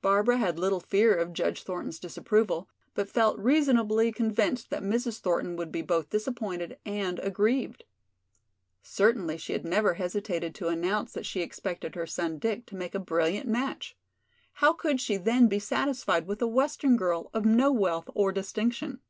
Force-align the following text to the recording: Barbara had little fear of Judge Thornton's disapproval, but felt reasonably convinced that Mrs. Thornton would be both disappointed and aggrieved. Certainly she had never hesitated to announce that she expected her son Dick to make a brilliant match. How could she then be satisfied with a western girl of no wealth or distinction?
Barbara 0.00 0.38
had 0.38 0.58
little 0.58 0.80
fear 0.80 1.14
of 1.14 1.34
Judge 1.34 1.62
Thornton's 1.62 1.98
disapproval, 1.98 2.70
but 2.94 3.06
felt 3.06 3.38
reasonably 3.38 4.10
convinced 4.10 4.70
that 4.70 4.82
Mrs. 4.82 5.18
Thornton 5.20 5.56
would 5.56 5.70
be 5.70 5.82
both 5.82 6.08
disappointed 6.08 6.78
and 6.86 7.18
aggrieved. 7.18 7.84
Certainly 8.82 9.36
she 9.36 9.52
had 9.52 9.66
never 9.66 9.92
hesitated 9.92 10.54
to 10.54 10.68
announce 10.68 11.12
that 11.12 11.26
she 11.26 11.42
expected 11.42 11.96
her 11.96 12.06
son 12.06 12.38
Dick 12.38 12.64
to 12.64 12.76
make 12.76 12.94
a 12.94 12.98
brilliant 12.98 13.46
match. 13.46 13.94
How 14.54 14.72
could 14.72 15.02
she 15.02 15.18
then 15.18 15.48
be 15.48 15.58
satisfied 15.58 16.26
with 16.26 16.40
a 16.40 16.48
western 16.48 16.96
girl 16.96 17.28
of 17.34 17.44
no 17.44 17.70
wealth 17.70 18.08
or 18.14 18.32
distinction? 18.32 19.00